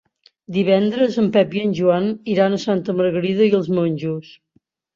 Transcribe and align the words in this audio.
Divendres 0.53 1.17
en 1.23 1.27
Pep 1.35 1.53
i 1.59 1.61
en 1.67 1.75
Joan 1.81 2.09
iran 2.37 2.57
a 2.57 2.61
Santa 2.65 2.99
Margarida 3.03 3.49
i 3.53 3.57
els 3.61 3.73
Monjos. 3.79 4.35